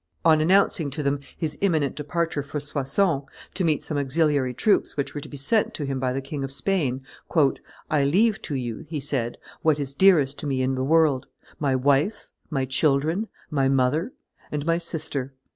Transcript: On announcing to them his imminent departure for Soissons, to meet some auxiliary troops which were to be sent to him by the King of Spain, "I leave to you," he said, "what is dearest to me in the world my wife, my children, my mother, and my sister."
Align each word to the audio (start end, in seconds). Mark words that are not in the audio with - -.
On 0.25 0.41
announcing 0.41 0.89
to 0.89 1.03
them 1.03 1.19
his 1.37 1.59
imminent 1.61 1.93
departure 1.95 2.41
for 2.41 2.59
Soissons, 2.59 3.21
to 3.53 3.63
meet 3.63 3.83
some 3.83 3.99
auxiliary 3.99 4.51
troops 4.51 4.97
which 4.97 5.13
were 5.13 5.21
to 5.21 5.29
be 5.29 5.37
sent 5.37 5.75
to 5.75 5.85
him 5.85 5.99
by 5.99 6.11
the 6.11 6.21
King 6.23 6.43
of 6.43 6.51
Spain, 6.51 7.03
"I 7.87 8.03
leave 8.03 8.41
to 8.41 8.55
you," 8.55 8.79
he 8.89 8.99
said, 8.99 9.37
"what 9.61 9.79
is 9.79 9.93
dearest 9.93 10.39
to 10.39 10.47
me 10.47 10.63
in 10.63 10.73
the 10.73 10.83
world 10.83 11.27
my 11.59 11.75
wife, 11.75 12.29
my 12.49 12.65
children, 12.65 13.27
my 13.51 13.69
mother, 13.69 14.13
and 14.51 14.65
my 14.65 14.79
sister." 14.79 15.35